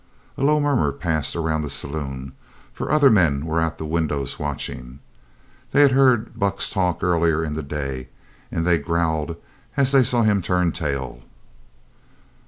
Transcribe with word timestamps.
A 0.35 0.41
low 0.43 0.59
murmur 0.59 0.91
passed 0.91 1.35
around 1.35 1.61
the 1.61 1.69
saloon, 1.69 2.31
for 2.73 2.89
other 2.91 3.11
men 3.11 3.45
were 3.45 3.61
at 3.61 3.77
the 3.77 3.85
windows 3.85 4.39
watching. 4.39 4.97
They 5.73 5.81
had 5.83 5.91
heard 5.91 6.39
Buck's 6.39 6.71
talk 6.71 7.03
earlier 7.03 7.43
in 7.43 7.53
the 7.53 7.61
day, 7.61 8.09
and 8.51 8.65
they 8.65 8.79
growled 8.79 9.35
as 9.77 9.91
they 9.91 10.03
saw 10.03 10.23
him 10.23 10.41
turn 10.41 10.71
tail. 10.71 11.21